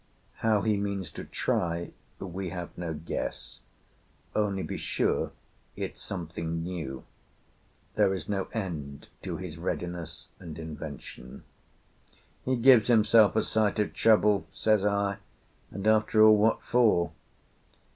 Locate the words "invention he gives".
10.57-12.87